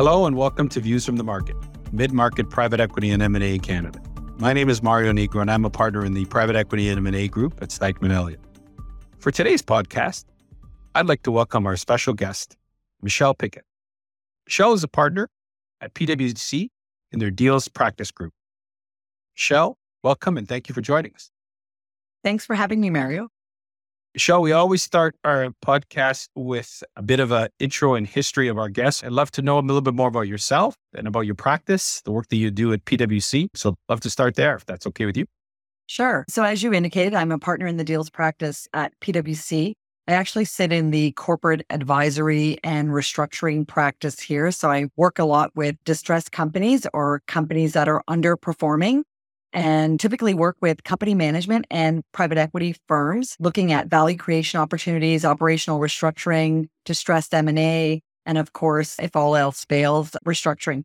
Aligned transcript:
Hello 0.00 0.24
and 0.24 0.34
welcome 0.34 0.66
to 0.70 0.80
Views 0.80 1.04
from 1.04 1.16
the 1.16 1.24
Market, 1.24 1.56
mid-market 1.92 2.48
private 2.48 2.80
equity 2.80 3.10
and 3.10 3.22
M&A 3.22 3.56
in 3.56 3.60
Canada. 3.60 4.00
My 4.38 4.54
name 4.54 4.70
is 4.70 4.82
Mario 4.82 5.12
Nigro 5.12 5.42
and 5.42 5.50
I'm 5.50 5.66
a 5.66 5.68
partner 5.68 6.06
in 6.06 6.14
the 6.14 6.24
private 6.24 6.56
equity 6.56 6.88
and 6.88 7.06
M&A 7.06 7.28
group 7.28 7.60
at 7.60 7.68
Stikeman 7.68 8.10
Elliott. 8.10 8.40
For 9.18 9.30
today's 9.30 9.60
podcast, 9.60 10.24
I'd 10.94 11.04
like 11.04 11.22
to 11.24 11.30
welcome 11.30 11.66
our 11.66 11.76
special 11.76 12.14
guest, 12.14 12.56
Michelle 13.02 13.34
Pickett. 13.34 13.66
Michelle 14.46 14.72
is 14.72 14.82
a 14.82 14.88
partner 14.88 15.28
at 15.82 15.92
PwC 15.92 16.70
in 17.12 17.18
their 17.18 17.30
deals 17.30 17.68
practice 17.68 18.10
group. 18.10 18.32
Michelle, 19.36 19.76
welcome 20.02 20.38
and 20.38 20.48
thank 20.48 20.66
you 20.70 20.74
for 20.74 20.80
joining 20.80 21.12
us. 21.14 21.30
Thanks 22.24 22.46
for 22.46 22.54
having 22.54 22.80
me, 22.80 22.88
Mario. 22.88 23.28
Michelle, 24.14 24.42
we 24.42 24.50
always 24.50 24.82
start 24.82 25.14
our 25.22 25.50
podcast 25.64 26.30
with 26.34 26.82
a 26.96 27.02
bit 27.02 27.20
of 27.20 27.30
an 27.30 27.48
intro 27.60 27.94
and 27.94 28.08
history 28.08 28.48
of 28.48 28.58
our 28.58 28.68
guests. 28.68 29.04
I'd 29.04 29.12
love 29.12 29.30
to 29.32 29.42
know 29.42 29.56
a 29.56 29.60
little 29.60 29.80
bit 29.80 29.94
more 29.94 30.08
about 30.08 30.22
yourself 30.22 30.74
and 30.92 31.06
about 31.06 31.26
your 31.26 31.36
practice, 31.36 32.02
the 32.04 32.10
work 32.10 32.28
that 32.30 32.36
you 32.36 32.50
do 32.50 32.72
at 32.72 32.84
PwC. 32.84 33.46
So, 33.54 33.76
love 33.88 34.00
to 34.00 34.10
start 34.10 34.34
there 34.34 34.56
if 34.56 34.66
that's 34.66 34.84
okay 34.88 35.06
with 35.06 35.16
you. 35.16 35.26
Sure. 35.86 36.24
So, 36.28 36.42
as 36.42 36.60
you 36.60 36.72
indicated, 36.72 37.14
I'm 37.14 37.30
a 37.30 37.38
partner 37.38 37.68
in 37.68 37.76
the 37.76 37.84
deals 37.84 38.10
practice 38.10 38.66
at 38.72 38.92
PwC. 39.00 39.74
I 40.08 40.12
actually 40.12 40.46
sit 40.46 40.72
in 40.72 40.90
the 40.90 41.12
corporate 41.12 41.64
advisory 41.70 42.58
and 42.64 42.88
restructuring 42.88 43.68
practice 43.68 44.18
here. 44.18 44.50
So, 44.50 44.72
I 44.72 44.88
work 44.96 45.20
a 45.20 45.24
lot 45.24 45.52
with 45.54 45.76
distressed 45.84 46.32
companies 46.32 46.84
or 46.92 47.22
companies 47.28 47.74
that 47.74 47.86
are 47.86 48.02
underperforming 48.10 49.02
and 49.52 49.98
typically 49.98 50.34
work 50.34 50.56
with 50.60 50.84
company 50.84 51.14
management 51.14 51.66
and 51.70 52.02
private 52.12 52.38
equity 52.38 52.76
firms 52.86 53.36
looking 53.40 53.72
at 53.72 53.88
value 53.88 54.16
creation 54.16 54.60
opportunities, 54.60 55.24
operational 55.24 55.80
restructuring, 55.80 56.68
distressed 56.84 57.34
M&A, 57.34 58.02
and 58.26 58.38
of 58.38 58.52
course, 58.52 58.96
if 59.00 59.16
all 59.16 59.36
else 59.36 59.64
fails, 59.64 60.12
restructuring. 60.24 60.84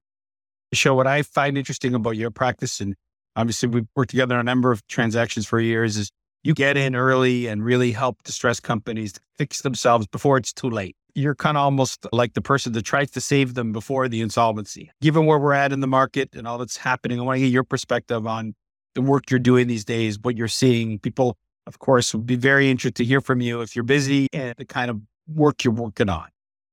Show 0.74 0.96
what 0.96 1.08
I 1.08 1.22
find 1.22 1.58
interesting 1.58 1.94
about 1.94 2.18
your 2.18 2.32
practice, 2.32 2.80
and 2.80 2.96
obviously 3.36 3.70
we've 3.70 3.88
worked 3.96 4.12
together 4.12 4.36
on 4.36 4.42
a 4.42 4.44
number 4.44 4.72
of 4.72 4.86
transactions 4.88 5.46
for 5.46 5.60
years, 5.60 5.98
is 5.98 6.12
you 6.44 6.54
get 6.54 6.78
in 6.78 6.96
early 6.96 7.48
and 7.48 7.64
really 7.64 7.92
help 7.92 8.24
distressed 8.24 8.64
companies 8.64 9.14
fix 9.38 9.62
themselves 9.62 10.08
before 10.08 10.38
it's 10.38 10.54
too 10.54 10.70
late. 10.70 10.96
You're 11.16 11.36
kind 11.36 11.58
of 11.58 11.64
almost 11.64 12.06
like 12.12 12.34
the 12.34 12.42
person 12.42 12.74
that 12.74 12.84
tries 12.84 13.10
to 13.12 13.22
save 13.22 13.54
them 13.54 13.72
before 13.72 14.10
the 14.10 14.22
insolvency. 14.22 14.92
Given 15.02 15.26
where 15.26 15.40
we're 15.40 15.54
at 15.54 15.72
in 15.72 15.80
the 15.80 15.88
market 15.88 16.36
and 16.36 16.46
all 16.46 16.58
that's 16.58 16.78
happening, 16.78 17.20
I 17.20 17.24
want 17.24 17.38
to 17.38 17.42
get 17.42 17.52
your 17.52 17.64
perspective 17.64 18.28
on 18.28 18.54
the 18.96 19.02
work 19.02 19.32
you're 19.32 19.40
doing 19.40 19.68
these 19.68 19.86
days, 19.86 20.20
what 20.20 20.36
you're 20.36 20.48
seeing. 20.48 21.00
People, 21.00 21.38
of 21.68 21.80
course, 21.80 22.14
would 22.14 22.26
be 22.26 22.36
very 22.36 22.70
interested 22.70 22.96
to 22.96 23.06
hear 23.06 23.22
from 23.22 23.42
you 23.42 23.62
if 23.62 23.76
you're 23.76 23.84
busy 23.84 24.28
and 24.34 24.56
the 24.58 24.66
kind 24.66 24.92
of 24.92 25.02
work 25.28 25.64
you're 25.64 25.74
working 25.74 26.10
on. 26.10 26.28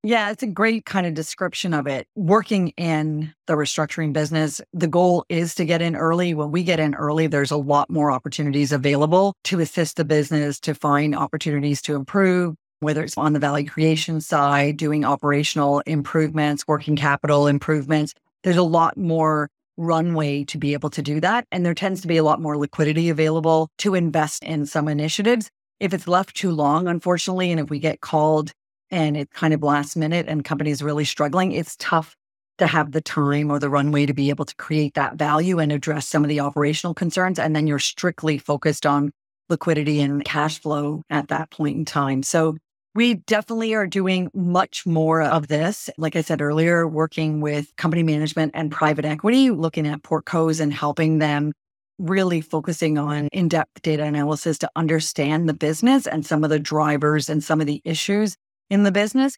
Yeah, 0.04 0.32
it's 0.32 0.42
a 0.42 0.48
great 0.48 0.84
kind 0.84 1.06
of 1.06 1.14
description 1.14 1.72
of 1.72 1.86
it. 1.86 2.08
Working 2.16 2.70
in 2.70 3.32
the 3.46 3.54
restructuring 3.54 4.12
business, 4.12 4.60
the 4.72 4.88
goal 4.88 5.24
is 5.28 5.54
to 5.54 5.64
get 5.64 5.80
in 5.80 5.94
early. 5.94 6.34
When 6.34 6.50
we 6.50 6.64
get 6.64 6.80
in 6.80 6.96
early, 6.96 7.28
there's 7.28 7.52
a 7.52 7.56
lot 7.56 7.88
more 7.88 8.10
opportunities 8.10 8.72
available 8.72 9.34
to 9.44 9.60
assist 9.60 9.96
the 9.96 10.04
business 10.04 10.58
to 10.60 10.74
find 10.74 11.14
opportunities 11.14 11.80
to 11.82 11.94
improve, 11.94 12.56
whether 12.82 13.02
it's 13.02 13.16
on 13.16 13.32
the 13.32 13.38
value 13.38 13.68
creation 13.68 14.20
side, 14.20 14.76
doing 14.76 15.04
operational 15.04 15.80
improvements, 15.86 16.66
working 16.66 16.96
capital 16.96 17.46
improvements. 17.46 18.14
There's 18.42 18.56
a 18.56 18.62
lot 18.62 18.96
more 18.96 19.48
runway 19.76 20.44
to 20.44 20.58
be 20.58 20.72
able 20.72 20.90
to 20.90 21.02
do 21.02 21.20
that. 21.20 21.46
And 21.50 21.64
there 21.64 21.74
tends 21.74 22.00
to 22.02 22.08
be 22.08 22.16
a 22.16 22.24
lot 22.24 22.40
more 22.40 22.56
liquidity 22.56 23.08
available 23.08 23.68
to 23.78 23.94
invest 23.94 24.42
in 24.42 24.66
some 24.66 24.88
initiatives. 24.88 25.50
If 25.80 25.94
it's 25.94 26.08
left 26.08 26.36
too 26.36 26.50
long, 26.50 26.88
unfortunately, 26.88 27.50
and 27.50 27.60
if 27.60 27.70
we 27.70 27.78
get 27.78 28.00
called 28.00 28.52
and 28.90 29.16
it's 29.16 29.32
kind 29.32 29.54
of 29.54 29.62
last 29.62 29.96
minute 29.96 30.26
and 30.28 30.44
companies 30.44 30.82
really 30.82 31.04
struggling, 31.04 31.52
it's 31.52 31.76
tough 31.78 32.14
to 32.58 32.66
have 32.66 32.92
the 32.92 33.00
time 33.00 33.50
or 33.50 33.58
the 33.58 33.70
runway 33.70 34.06
to 34.06 34.12
be 34.12 34.28
able 34.28 34.44
to 34.44 34.54
create 34.56 34.94
that 34.94 35.16
value 35.16 35.58
and 35.58 35.72
address 35.72 36.06
some 36.06 36.22
of 36.22 36.28
the 36.28 36.40
operational 36.40 36.94
concerns. 36.94 37.38
And 37.38 37.56
then 37.56 37.66
you're 37.66 37.78
strictly 37.78 38.38
focused 38.38 38.84
on 38.86 39.12
liquidity 39.48 40.00
and 40.00 40.24
cash 40.24 40.60
flow 40.60 41.02
at 41.10 41.28
that 41.28 41.50
point 41.50 41.76
in 41.76 41.84
time. 41.84 42.22
So 42.22 42.56
we 42.94 43.14
definitely 43.14 43.74
are 43.74 43.86
doing 43.86 44.30
much 44.34 44.84
more 44.84 45.22
of 45.22 45.48
this. 45.48 45.88
Like 45.96 46.14
I 46.14 46.20
said 46.20 46.42
earlier, 46.42 46.86
working 46.86 47.40
with 47.40 47.74
company 47.76 48.02
management 48.02 48.52
and 48.54 48.70
private 48.70 49.04
equity, 49.04 49.50
looking 49.50 49.86
at 49.86 50.02
portcos 50.02 50.60
and 50.60 50.72
helping 50.72 51.18
them 51.18 51.52
really 51.98 52.40
focusing 52.40 52.98
on 52.98 53.28
in 53.28 53.48
depth 53.48 53.80
data 53.82 54.02
analysis 54.02 54.58
to 54.58 54.70
understand 54.76 55.48
the 55.48 55.54
business 55.54 56.06
and 56.06 56.26
some 56.26 56.44
of 56.44 56.50
the 56.50 56.58
drivers 56.58 57.28
and 57.28 57.42
some 57.42 57.60
of 57.60 57.66
the 57.66 57.80
issues 57.84 58.36
in 58.68 58.82
the 58.82 58.92
business. 58.92 59.36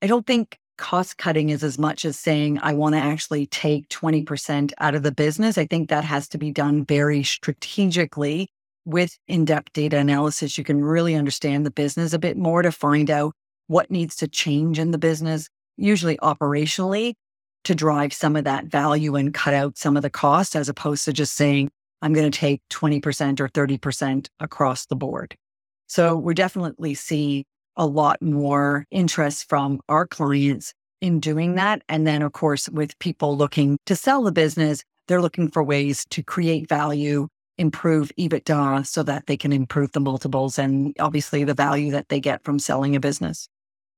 I 0.00 0.06
don't 0.06 0.26
think 0.26 0.58
cost 0.78 1.18
cutting 1.18 1.50
is 1.50 1.62
as 1.62 1.78
much 1.78 2.04
as 2.04 2.18
saying, 2.18 2.58
I 2.62 2.72
want 2.74 2.94
to 2.94 3.00
actually 3.00 3.46
take 3.46 3.88
20% 3.88 4.72
out 4.78 4.94
of 4.94 5.02
the 5.02 5.12
business. 5.12 5.58
I 5.58 5.66
think 5.66 5.88
that 5.88 6.04
has 6.04 6.28
to 6.28 6.38
be 6.38 6.50
done 6.50 6.84
very 6.84 7.22
strategically 7.22 8.48
with 8.84 9.18
in 9.28 9.44
depth 9.44 9.72
data 9.72 9.98
analysis, 9.98 10.58
you 10.58 10.64
can 10.64 10.84
really 10.84 11.14
understand 11.14 11.64
the 11.64 11.70
business 11.70 12.12
a 12.12 12.18
bit 12.18 12.36
more 12.36 12.62
to 12.62 12.72
find 12.72 13.10
out 13.10 13.34
what 13.66 13.90
needs 13.90 14.16
to 14.16 14.28
change 14.28 14.78
in 14.78 14.90
the 14.90 14.98
business, 14.98 15.48
usually 15.76 16.16
operationally, 16.18 17.14
to 17.64 17.74
drive 17.74 18.12
some 18.12 18.36
of 18.36 18.44
that 18.44 18.66
value 18.66 19.16
and 19.16 19.32
cut 19.32 19.54
out 19.54 19.78
some 19.78 19.96
of 19.96 20.02
the 20.02 20.10
cost, 20.10 20.54
as 20.54 20.68
opposed 20.68 21.04
to 21.04 21.12
just 21.12 21.34
saying, 21.34 21.70
I'm 22.02 22.12
going 22.12 22.30
to 22.30 22.38
take 22.38 22.60
20% 22.70 23.40
or 23.40 23.48
30% 23.48 24.28
across 24.40 24.86
the 24.86 24.96
board. 24.96 25.34
So 25.86 26.16
we're 26.16 26.34
definitely 26.34 26.94
see 26.94 27.46
a 27.76 27.86
lot 27.86 28.20
more 28.20 28.84
interest 28.90 29.48
from 29.48 29.80
our 29.88 30.06
clients 30.06 30.74
in 31.00 31.20
doing 31.20 31.54
that. 31.54 31.82
And 31.88 32.06
then, 32.06 32.22
of 32.22 32.32
course, 32.32 32.68
with 32.68 32.98
people 32.98 33.36
looking 33.36 33.78
to 33.86 33.96
sell 33.96 34.22
the 34.22 34.32
business, 34.32 34.82
they're 35.08 35.22
looking 35.22 35.50
for 35.50 35.62
ways 35.62 36.04
to 36.10 36.22
create 36.22 36.68
value 36.68 37.28
improve 37.58 38.12
EBITDA 38.18 38.86
so 38.86 39.02
that 39.02 39.26
they 39.26 39.36
can 39.36 39.52
improve 39.52 39.92
the 39.92 40.00
multiples 40.00 40.58
and 40.58 40.94
obviously 40.98 41.44
the 41.44 41.54
value 41.54 41.90
that 41.92 42.08
they 42.08 42.20
get 42.20 42.42
from 42.44 42.58
selling 42.58 42.96
a 42.96 43.00
business. 43.00 43.48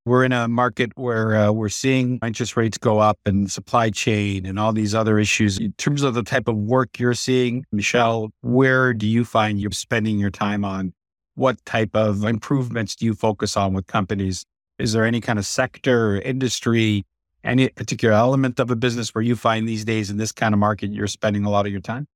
We're 0.04 0.24
in 0.24 0.30
a 0.30 0.46
market 0.46 0.92
where 0.94 1.34
uh, 1.34 1.50
we're 1.50 1.68
seeing 1.68 2.20
interest 2.22 2.56
rates 2.56 2.78
go 2.78 3.00
up 3.00 3.18
and 3.26 3.50
supply 3.50 3.90
chain 3.90 4.46
and 4.46 4.56
all 4.56 4.72
these 4.72 4.94
other 4.94 5.18
issues. 5.18 5.58
In 5.58 5.72
terms 5.78 6.02
of 6.02 6.14
the 6.14 6.22
type 6.22 6.46
of 6.46 6.56
work 6.56 7.00
you're 7.00 7.12
seeing, 7.12 7.64
Michelle, 7.72 8.30
where 8.40 8.94
do 8.94 9.04
you 9.04 9.24
find 9.24 9.60
you're 9.60 9.72
spending 9.72 10.20
your 10.20 10.30
time 10.30 10.64
on? 10.64 10.92
What 11.34 11.64
type 11.66 11.90
of 11.94 12.22
improvements 12.22 12.94
do 12.94 13.04
you 13.04 13.14
focus 13.14 13.56
on 13.56 13.74
with 13.74 13.88
companies? 13.88 14.44
Is 14.78 14.92
there 14.92 15.04
any 15.04 15.20
kind 15.20 15.40
of 15.40 15.46
sector 15.46 16.12
or 16.12 16.20
industry, 16.20 17.04
any 17.42 17.68
particular 17.70 18.14
element 18.14 18.60
of 18.60 18.70
a 18.70 18.76
business 18.76 19.12
where 19.12 19.22
you 19.22 19.34
find 19.34 19.68
these 19.68 19.84
days 19.84 20.08
in 20.08 20.18
this 20.18 20.30
kind 20.30 20.54
of 20.54 20.60
market 20.60 20.92
you're 20.92 21.08
spending 21.08 21.44
a 21.44 21.50
lot 21.50 21.66
of 21.66 21.72
your 21.72 21.80
time? 21.80 22.06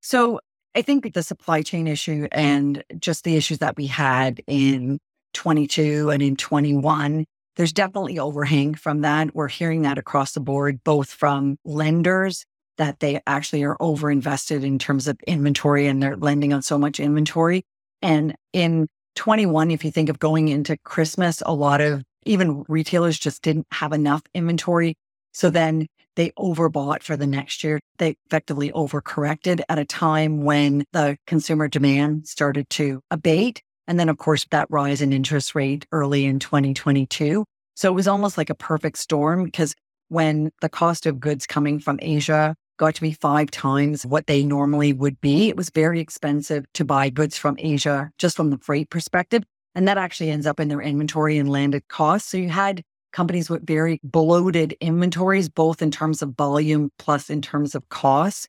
So 0.00 0.40
I 0.74 0.82
think 0.82 1.12
the 1.12 1.22
supply 1.22 1.62
chain 1.62 1.86
issue 1.86 2.28
and 2.30 2.84
just 2.98 3.24
the 3.24 3.36
issues 3.36 3.58
that 3.58 3.76
we 3.76 3.86
had 3.86 4.40
in 4.46 4.98
22 5.34 6.10
and 6.10 6.22
in 6.22 6.36
21, 6.36 7.24
there's 7.56 7.72
definitely 7.72 8.18
overhang 8.18 8.74
from 8.74 9.00
that. 9.00 9.34
We're 9.34 9.48
hearing 9.48 9.82
that 9.82 9.98
across 9.98 10.32
the 10.32 10.40
board, 10.40 10.82
both 10.84 11.10
from 11.10 11.56
lenders 11.64 12.44
that 12.76 13.00
they 13.00 13.20
actually 13.26 13.64
are 13.64 13.76
over 13.80 14.10
invested 14.10 14.62
in 14.62 14.78
terms 14.78 15.08
of 15.08 15.18
inventory 15.26 15.86
and 15.86 16.02
they're 16.02 16.16
lending 16.16 16.52
on 16.52 16.62
so 16.62 16.78
much 16.78 17.00
inventory. 17.00 17.64
And 18.00 18.36
in 18.52 18.86
21, 19.16 19.72
if 19.72 19.84
you 19.84 19.90
think 19.90 20.08
of 20.08 20.20
going 20.20 20.48
into 20.48 20.76
Christmas, 20.84 21.42
a 21.44 21.52
lot 21.52 21.80
of 21.80 22.04
even 22.24 22.64
retailers 22.68 23.18
just 23.18 23.42
didn't 23.42 23.66
have 23.72 23.92
enough 23.92 24.22
inventory. 24.34 24.94
So 25.32 25.50
then 25.50 25.88
they 26.18 26.30
overbought 26.32 27.04
for 27.04 27.16
the 27.16 27.28
next 27.28 27.62
year. 27.62 27.78
They 27.98 28.16
effectively 28.26 28.72
overcorrected 28.72 29.60
at 29.68 29.78
a 29.78 29.84
time 29.84 30.42
when 30.42 30.84
the 30.92 31.16
consumer 31.28 31.68
demand 31.68 32.26
started 32.26 32.68
to 32.70 33.00
abate. 33.10 33.62
And 33.86 34.00
then, 34.00 34.08
of 34.08 34.18
course, 34.18 34.44
that 34.50 34.66
rise 34.68 35.00
in 35.00 35.12
interest 35.12 35.54
rate 35.54 35.86
early 35.92 36.26
in 36.26 36.40
2022. 36.40 37.44
So 37.76 37.88
it 37.88 37.94
was 37.94 38.08
almost 38.08 38.36
like 38.36 38.50
a 38.50 38.54
perfect 38.56 38.98
storm 38.98 39.44
because 39.44 39.76
when 40.08 40.50
the 40.60 40.68
cost 40.68 41.06
of 41.06 41.20
goods 41.20 41.46
coming 41.46 41.78
from 41.78 42.00
Asia 42.02 42.56
got 42.78 42.96
to 42.96 43.00
be 43.00 43.12
five 43.12 43.52
times 43.52 44.04
what 44.04 44.26
they 44.26 44.42
normally 44.42 44.92
would 44.92 45.20
be, 45.20 45.48
it 45.48 45.56
was 45.56 45.70
very 45.70 46.00
expensive 46.00 46.64
to 46.74 46.84
buy 46.84 47.10
goods 47.10 47.38
from 47.38 47.54
Asia 47.60 48.10
just 48.18 48.36
from 48.36 48.50
the 48.50 48.58
freight 48.58 48.90
perspective. 48.90 49.44
And 49.76 49.86
that 49.86 49.98
actually 49.98 50.30
ends 50.30 50.46
up 50.46 50.58
in 50.58 50.66
their 50.66 50.80
inventory 50.80 51.38
and 51.38 51.48
landed 51.48 51.86
costs. 51.86 52.28
So 52.28 52.38
you 52.38 52.48
had 52.48 52.82
companies 53.18 53.50
with 53.50 53.66
very 53.66 53.98
bloated 54.04 54.76
inventories, 54.80 55.48
both 55.48 55.82
in 55.82 55.90
terms 55.90 56.22
of 56.22 56.36
volume 56.36 56.88
plus 57.00 57.28
in 57.28 57.42
terms 57.42 57.74
of 57.74 57.88
cost. 57.88 58.48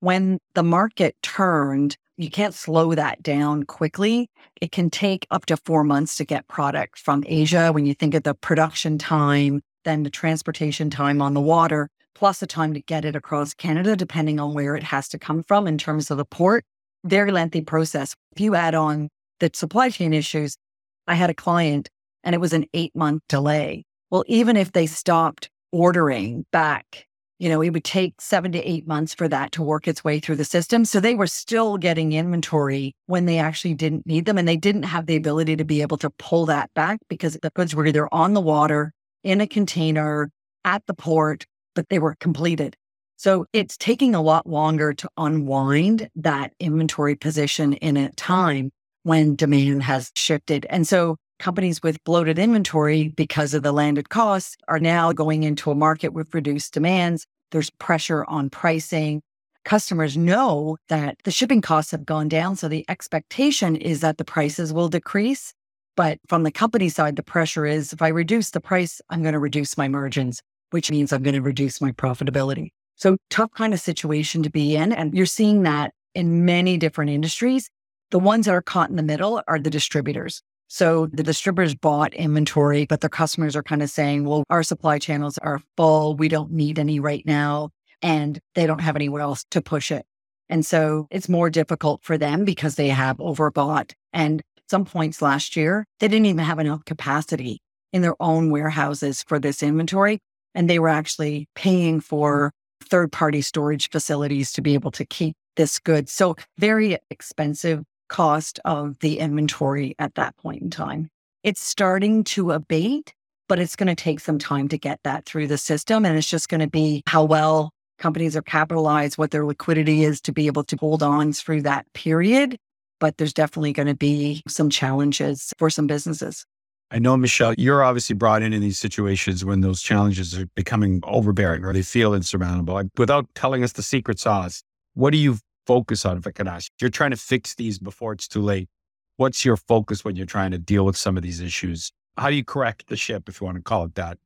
When 0.00 0.40
the 0.54 0.62
market 0.62 1.16
turned, 1.22 1.96
you 2.18 2.28
can't 2.28 2.52
slow 2.52 2.94
that 2.94 3.22
down 3.22 3.62
quickly. 3.62 4.28
It 4.60 4.72
can 4.72 4.90
take 4.90 5.26
up 5.30 5.46
to 5.46 5.56
four 5.56 5.84
months 5.84 6.16
to 6.16 6.24
get 6.26 6.46
product 6.48 6.98
from 6.98 7.24
Asia. 7.26 7.72
When 7.72 7.86
you 7.86 7.94
think 7.94 8.12
of 8.12 8.24
the 8.24 8.34
production 8.34 8.98
time, 8.98 9.62
then 9.84 10.02
the 10.02 10.10
transportation 10.10 10.90
time 10.90 11.22
on 11.22 11.32
the 11.32 11.40
water, 11.40 11.88
plus 12.14 12.40
the 12.40 12.46
time 12.46 12.74
to 12.74 12.82
get 12.82 13.06
it 13.06 13.16
across 13.16 13.54
Canada, 13.54 13.96
depending 13.96 14.38
on 14.38 14.52
where 14.52 14.76
it 14.76 14.82
has 14.82 15.08
to 15.08 15.18
come 15.18 15.42
from 15.42 15.66
in 15.66 15.78
terms 15.78 16.10
of 16.10 16.18
the 16.18 16.26
port. 16.26 16.62
Very 17.04 17.32
lengthy 17.32 17.62
process. 17.62 18.14
If 18.32 18.40
you 18.40 18.54
add 18.54 18.74
on 18.74 19.08
the 19.40 19.50
supply 19.54 19.88
chain 19.88 20.12
issues, 20.12 20.58
I 21.06 21.14
had 21.14 21.30
a 21.30 21.34
client 21.34 21.88
and 22.22 22.34
it 22.34 22.38
was 22.38 22.52
an 22.52 22.66
eight 22.74 22.94
month 22.94 23.22
delay. 23.30 23.86
Well, 24.14 24.22
even 24.28 24.56
if 24.56 24.70
they 24.70 24.86
stopped 24.86 25.50
ordering 25.72 26.46
back 26.52 27.08
you 27.40 27.48
know, 27.48 27.60
it 27.60 27.70
would 27.70 27.84
take 27.84 28.20
seven 28.20 28.52
to 28.52 28.62
eight 28.62 28.86
months 28.86 29.12
for 29.12 29.26
that 29.26 29.50
to 29.52 29.62
work 29.62 29.88
its 29.88 30.04
way 30.04 30.20
through 30.20 30.36
the 30.36 30.44
system. 30.44 30.84
So 30.84 31.00
they 31.00 31.16
were 31.16 31.26
still 31.26 31.76
getting 31.76 32.12
inventory 32.12 32.94
when 33.06 33.26
they 33.26 33.38
actually 33.38 33.74
didn't 33.74 34.06
need 34.06 34.26
them. 34.26 34.38
And 34.38 34.46
they 34.46 34.56
didn't 34.56 34.84
have 34.84 35.06
the 35.06 35.16
ability 35.16 35.56
to 35.56 35.64
be 35.64 35.82
able 35.82 35.96
to 35.98 36.10
pull 36.10 36.46
that 36.46 36.72
back 36.74 37.00
because 37.08 37.36
the 37.42 37.50
goods 37.50 37.74
were 37.74 37.86
either 37.86 38.08
on 38.14 38.34
the 38.34 38.40
water, 38.40 38.92
in 39.24 39.40
a 39.40 39.48
container, 39.48 40.30
at 40.64 40.86
the 40.86 40.94
port, 40.94 41.44
but 41.74 41.88
they 41.88 41.98
were 41.98 42.14
completed. 42.20 42.76
So 43.16 43.46
it's 43.52 43.76
taking 43.76 44.14
a 44.14 44.22
lot 44.22 44.46
longer 44.46 44.94
to 44.94 45.08
unwind 45.16 46.08
that 46.14 46.52
inventory 46.60 47.16
position 47.16 47.72
in 47.74 47.96
a 47.96 48.12
time 48.12 48.70
when 49.02 49.34
demand 49.34 49.82
has 49.82 50.12
shifted. 50.14 50.66
And 50.70 50.86
so 50.86 51.16
companies 51.38 51.82
with 51.82 52.02
bloated 52.04 52.38
inventory 52.38 53.08
because 53.08 53.54
of 53.54 53.62
the 53.62 53.72
landed 53.72 54.08
costs 54.08 54.56
are 54.68 54.78
now 54.78 55.12
going 55.12 55.42
into 55.42 55.70
a 55.70 55.74
market 55.74 56.12
with 56.12 56.34
reduced 56.34 56.72
demands. 56.72 57.26
There's 57.50 57.70
pressure 57.70 58.24
on 58.26 58.50
pricing. 58.50 59.22
Customers 59.64 60.16
know 60.16 60.76
that 60.88 61.16
the 61.24 61.30
shipping 61.30 61.60
costs 61.60 61.90
have 61.92 62.04
gone 62.04 62.28
down. 62.28 62.56
So 62.56 62.68
the 62.68 62.84
expectation 62.88 63.76
is 63.76 64.00
that 64.00 64.18
the 64.18 64.24
prices 64.24 64.72
will 64.72 64.88
decrease. 64.88 65.54
But 65.96 66.18
from 66.28 66.42
the 66.42 66.50
company 66.50 66.88
side, 66.88 67.16
the 67.16 67.22
pressure 67.22 67.66
is 67.66 67.92
if 67.92 68.02
I 68.02 68.08
reduce 68.08 68.50
the 68.50 68.60
price, 68.60 69.00
I'm 69.10 69.22
going 69.22 69.32
to 69.32 69.38
reduce 69.38 69.78
my 69.78 69.88
margins, 69.88 70.42
which 70.70 70.90
means 70.90 71.12
I'm 71.12 71.22
going 71.22 71.34
to 71.34 71.42
reduce 71.42 71.80
my 71.80 71.92
profitability. 71.92 72.70
So 72.96 73.16
tough 73.30 73.50
kind 73.52 73.72
of 73.72 73.80
situation 73.80 74.42
to 74.42 74.50
be 74.50 74.76
in. 74.76 74.92
And 74.92 75.14
you're 75.14 75.26
seeing 75.26 75.62
that 75.62 75.92
in 76.14 76.44
many 76.44 76.76
different 76.76 77.10
industries. 77.10 77.70
The 78.10 78.18
ones 78.18 78.46
that 78.46 78.54
are 78.54 78.62
caught 78.62 78.90
in 78.90 78.96
the 78.96 79.02
middle 79.02 79.42
are 79.48 79.58
the 79.58 79.70
distributors. 79.70 80.42
So 80.68 81.06
the 81.06 81.22
distributors 81.22 81.74
bought 81.74 82.14
inventory, 82.14 82.86
but 82.86 83.00
their 83.00 83.10
customers 83.10 83.54
are 83.54 83.62
kind 83.62 83.82
of 83.82 83.90
saying, 83.90 84.24
well, 84.24 84.44
our 84.50 84.62
supply 84.62 84.98
channels 84.98 85.38
are 85.38 85.60
full. 85.76 86.16
We 86.16 86.28
don't 86.28 86.52
need 86.52 86.78
any 86.78 87.00
right 87.00 87.24
now. 87.26 87.70
And 88.02 88.38
they 88.54 88.66
don't 88.66 88.80
have 88.80 88.96
anywhere 88.96 89.22
else 89.22 89.44
to 89.50 89.62
push 89.62 89.92
it. 89.92 90.04
And 90.48 90.64
so 90.66 91.06
it's 91.10 91.28
more 91.28 91.48
difficult 91.48 92.02
for 92.02 92.18
them 92.18 92.44
because 92.44 92.74
they 92.74 92.88
have 92.88 93.16
overbought. 93.18 93.92
And 94.12 94.42
some 94.68 94.84
points 94.84 95.22
last 95.22 95.56
year, 95.56 95.86
they 96.00 96.08
didn't 96.08 96.26
even 96.26 96.44
have 96.44 96.58
enough 96.58 96.84
capacity 96.84 97.60
in 97.92 98.02
their 98.02 98.20
own 98.20 98.50
warehouses 98.50 99.22
for 99.22 99.38
this 99.38 99.62
inventory. 99.62 100.18
And 100.54 100.68
they 100.68 100.78
were 100.78 100.88
actually 100.88 101.48
paying 101.54 102.00
for 102.00 102.52
third 102.84 103.12
party 103.12 103.40
storage 103.40 103.90
facilities 103.90 104.52
to 104.52 104.62
be 104.62 104.74
able 104.74 104.90
to 104.92 105.04
keep 105.04 105.36
this 105.56 105.78
good. 105.78 106.08
So 106.08 106.36
very 106.58 106.98
expensive 107.10 107.82
cost 108.08 108.60
of 108.64 108.98
the 109.00 109.18
inventory 109.18 109.94
at 109.98 110.14
that 110.14 110.36
point 110.36 110.62
in 110.62 110.70
time. 110.70 111.08
It's 111.42 111.60
starting 111.60 112.24
to 112.24 112.52
abate, 112.52 113.14
but 113.48 113.58
it's 113.58 113.76
going 113.76 113.88
to 113.88 113.94
take 113.94 114.20
some 114.20 114.38
time 114.38 114.68
to 114.68 114.78
get 114.78 115.00
that 115.04 115.26
through 115.26 115.46
the 115.46 115.58
system. 115.58 116.04
And 116.04 116.16
it's 116.16 116.28
just 116.28 116.48
going 116.48 116.60
to 116.60 116.68
be 116.68 117.02
how 117.06 117.24
well 117.24 117.70
companies 117.98 118.36
are 118.36 118.42
capitalized, 118.42 119.18
what 119.18 119.30
their 119.30 119.44
liquidity 119.44 120.04
is 120.04 120.20
to 120.22 120.32
be 120.32 120.46
able 120.46 120.64
to 120.64 120.76
hold 120.76 121.02
on 121.02 121.32
through 121.32 121.62
that 121.62 121.86
period. 121.92 122.56
But 123.00 123.18
there's 123.18 123.34
definitely 123.34 123.72
going 123.72 123.88
to 123.88 123.94
be 123.94 124.42
some 124.48 124.70
challenges 124.70 125.52
for 125.58 125.68
some 125.68 125.86
businesses. 125.86 126.46
I 126.90 126.98
know, 126.98 127.16
Michelle, 127.16 127.54
you're 127.58 127.82
obviously 127.82 128.14
brought 128.14 128.42
in 128.42 128.52
in 128.52 128.60
these 128.60 128.78
situations 128.78 129.44
when 129.44 129.62
those 129.62 129.82
challenges 129.82 130.38
are 130.38 130.46
becoming 130.54 131.00
overbearing 131.04 131.64
or 131.64 131.72
they 131.72 131.82
feel 131.82 132.14
insurmountable. 132.14 132.80
Without 132.96 133.26
telling 133.34 133.64
us 133.64 133.72
the 133.72 133.82
secret 133.82 134.20
sauce, 134.20 134.62
what 134.94 135.10
do 135.10 135.18
you 135.18 135.38
focus 135.66 136.04
on, 136.04 136.16
if 136.16 136.26
I 136.26 136.32
ask? 136.46 136.70
You're 136.80 136.90
trying 136.90 137.10
to 137.10 137.16
fix 137.16 137.54
these 137.54 137.78
before 137.78 138.12
it's 138.12 138.28
too 138.28 138.42
late. 138.42 138.68
What's 139.16 139.44
your 139.44 139.56
focus 139.56 140.04
when 140.04 140.16
you're 140.16 140.26
trying 140.26 140.50
to 140.50 140.58
deal 140.58 140.84
with 140.84 140.96
some 140.96 141.16
of 141.16 141.22
these 141.22 141.40
issues? 141.40 141.92
How 142.18 142.30
do 142.30 142.36
you 142.36 142.44
correct 142.44 142.88
the 142.88 142.96
ship, 142.96 143.28
if 143.28 143.40
you 143.40 143.44
want 143.44 143.56
to 143.56 143.62
call 143.62 143.84
it 143.84 143.94
that? 143.94 144.18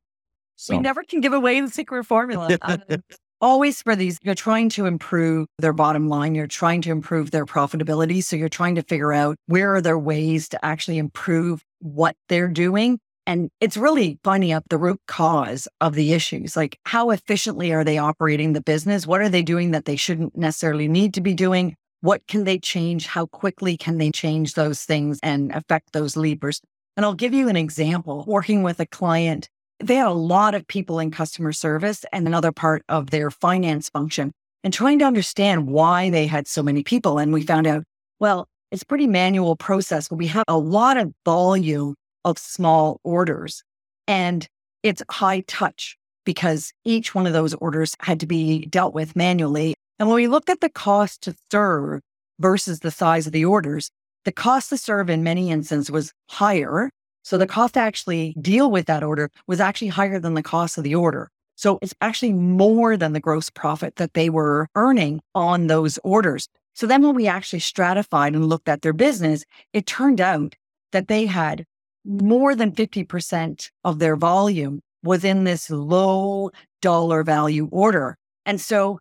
So. 0.55 0.75
We 0.75 0.81
never 0.81 1.03
can 1.03 1.21
give 1.21 1.33
away 1.33 1.61
the 1.61 1.69
secret 1.69 2.03
formula. 2.03 2.57
Um, 2.61 2.81
always 3.41 3.81
for 3.81 3.95
these, 3.95 4.17
you're 4.21 4.35
trying 4.35 4.69
to 4.69 4.85
improve 4.85 5.47
their 5.57 5.73
bottom 5.73 6.09
line. 6.09 6.35
You're 6.35 6.47
trying 6.47 6.81
to 6.81 6.91
improve 6.91 7.31
their 7.31 7.45
profitability. 7.45 8.23
So 8.23 8.35
you're 8.35 8.49
trying 8.49 8.75
to 8.75 8.83
figure 8.83 9.13
out 9.13 9.37
where 9.45 9.75
are 9.75 9.81
there 9.81 9.97
ways 9.97 10.49
to 10.49 10.65
actually 10.65 10.97
improve 10.97 11.63
what 11.79 12.15
they're 12.27 12.49
doing 12.49 12.99
and 13.29 13.51
it's 13.59 13.77
really 13.77 14.17
finding 14.23 14.51
out 14.51 14.63
the 14.69 14.79
root 14.79 14.99
cause 15.07 15.67
of 15.81 15.93
the 15.93 16.13
issues. 16.13 16.57
Like, 16.57 16.79
how 16.85 17.11
efficiently 17.11 17.71
are 17.71 17.83
they 17.83 17.99
operating 17.99 18.53
the 18.53 18.61
business? 18.61 19.05
What 19.05 19.21
are 19.21 19.29
they 19.29 19.43
doing 19.43 19.69
that 19.69 19.85
they 19.85 19.97
shouldn't 19.97 20.35
necessarily 20.35 20.87
need 20.87 21.13
to 21.13 21.21
be 21.21 21.35
doing? 21.35 21.75
What 22.01 22.25
can 22.27 22.45
they 22.45 22.57
change? 22.57 23.05
How 23.05 23.27
quickly 23.27 23.77
can 23.77 23.99
they 23.99 24.09
change 24.09 24.55
those 24.55 24.81
things 24.81 25.19
and 25.21 25.51
affect 25.51 25.93
those 25.93 26.17
levers? 26.17 26.59
And 26.97 27.05
I'll 27.05 27.13
give 27.13 27.35
you 27.35 27.49
an 27.49 27.55
example. 27.55 28.23
Working 28.25 28.63
with 28.63 28.79
a 28.79 28.87
client, 28.87 29.47
they 29.79 29.97
had 29.97 30.07
a 30.07 30.11
lot 30.11 30.55
of 30.55 30.65
people 30.65 30.97
in 30.97 31.11
customer 31.11 31.51
service 31.51 32.05
and 32.11 32.25
another 32.25 32.51
part 32.51 32.81
of 32.89 33.11
their 33.11 33.29
finance 33.29 33.89
function 33.89 34.31
and 34.63 34.73
trying 34.73 34.97
to 34.97 35.05
understand 35.05 35.67
why 35.67 36.09
they 36.09 36.25
had 36.25 36.47
so 36.47 36.63
many 36.63 36.81
people. 36.81 37.19
And 37.19 37.31
we 37.31 37.43
found 37.43 37.67
out, 37.67 37.83
well, 38.19 38.47
it's 38.71 38.83
pretty 38.83 39.05
manual 39.05 39.55
process, 39.55 40.07
but 40.07 40.15
we 40.15 40.27
have 40.27 40.45
a 40.47 40.57
lot 40.57 40.97
of 40.97 41.13
volume 41.25 41.93
of 42.25 42.37
small 42.37 42.99
orders. 43.03 43.63
And 44.07 44.47
it's 44.83 45.03
high 45.09 45.41
touch 45.41 45.97
because 46.25 46.73
each 46.85 47.15
one 47.15 47.27
of 47.27 47.33
those 47.33 47.53
orders 47.55 47.95
had 48.01 48.19
to 48.19 48.27
be 48.27 48.65
dealt 48.67 48.93
with 48.93 49.15
manually. 49.15 49.75
And 49.97 50.07
when 50.07 50.15
we 50.15 50.27
looked 50.27 50.49
at 50.49 50.61
the 50.61 50.69
cost 50.69 51.21
to 51.23 51.35
serve 51.51 52.01
versus 52.39 52.79
the 52.79 52.91
size 52.91 53.27
of 53.27 53.33
the 53.33 53.45
orders, 53.45 53.91
the 54.25 54.31
cost 54.31 54.69
to 54.69 54.77
serve 54.77 55.09
in 55.09 55.23
many 55.23 55.49
instances 55.49 55.91
was 55.91 56.13
higher. 56.29 56.89
So 57.23 57.37
the 57.37 57.47
cost 57.47 57.73
to 57.73 57.79
actually 57.79 58.35
deal 58.41 58.71
with 58.71 58.85
that 58.85 59.03
order 59.03 59.29
was 59.47 59.59
actually 59.59 59.89
higher 59.89 60.19
than 60.19 60.33
the 60.33 60.43
cost 60.43 60.77
of 60.77 60.83
the 60.83 60.95
order. 60.95 61.29
So 61.55 61.77
it's 61.81 61.93
actually 61.99 62.33
more 62.33 62.95
than 62.95 63.13
the 63.13 63.19
gross 63.19 63.49
profit 63.49 63.97
that 63.97 64.13
they 64.13 64.29
were 64.29 64.67
earning 64.75 65.19
on 65.35 65.67
those 65.67 65.99
orders. 66.03 66.47
So 66.73 66.87
then 66.87 67.01
when 67.01 67.15
we 67.15 67.27
actually 67.27 67.59
stratified 67.59 68.33
and 68.33 68.47
looked 68.47 68.69
at 68.69 68.81
their 68.81 68.93
business, 68.93 69.43
it 69.73 69.85
turned 69.85 70.21
out 70.21 70.55
that 70.93 71.09
they 71.09 71.25
had 71.25 71.65
more 72.09 72.55
than 72.55 72.71
50% 72.71 73.69
of 73.83 73.99
their 73.99 74.15
volume 74.15 74.81
was 75.03 75.23
in 75.23 75.43
this 75.43 75.69
low 75.69 76.49
dollar 76.81 77.23
value 77.23 77.69
order. 77.71 78.17
And 78.45 78.59
so 78.59 78.99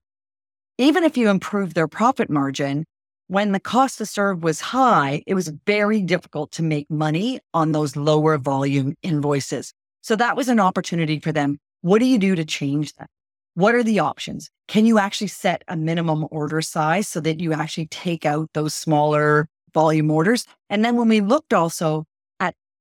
even 0.77 1.05
if 1.05 1.17
you 1.17 1.31
improve 1.31 1.73
their 1.73 1.89
profit 1.89 2.29
margin, 2.29 2.85
when 3.29 3.53
the 3.53 3.61
cost 3.61 3.99
to 3.99 4.07
serve 4.07 4.43
was 4.43 4.61
high, 4.61 5.23
it 5.27 5.35
was 5.35 5.53
very 5.67 6.03
difficult 6.03 6.53
to 6.53 6.63
make 6.63 6.91
money 6.91 7.41
on 7.55 7.73
those 7.73 7.97
lower 7.97 8.37
volume 8.37 8.95
invoices. 9.03 9.73
So 10.03 10.15
that 10.17 10.37
was 10.37 10.49
an 10.49 10.61
opportunity 10.61 11.19
for 11.19 11.33
them. 11.33 11.59
What 11.81 11.99
do 12.01 12.07
you 12.07 12.19
do 12.19 12.35
to 12.35 12.45
change 12.45 12.93
that? 12.95 13.09
What 13.55 13.75
are 13.75 13.83
the 13.83 13.99
options? 13.99 14.51
Can 14.69 14.87
you 14.87 14.99
actually 14.99 15.29
set 15.29 15.65
a 15.67 15.77
minimum 15.77 16.27
order 16.31 16.61
size 16.61 17.09
so 17.09 17.21
that 17.21 17.41
you 17.41 17.53
actually 17.53 17.87
take 17.87 18.25
out 18.25 18.51
those 18.55 18.75
smaller 18.75 19.49
volume 19.75 20.11
orders? 20.11 20.47
And 20.71 20.85
then 20.85 20.97
when 20.97 21.09
we 21.09 21.21
looked 21.21 21.53
also 21.53 22.05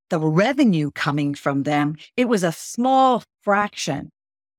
the 0.10 0.20
revenue 0.20 0.92
coming 0.92 1.36
from 1.36 1.64
them, 1.64 1.96
it 2.16 2.28
was 2.30 2.44
a 2.44 2.52
small 2.52 3.24
fraction 3.42 4.10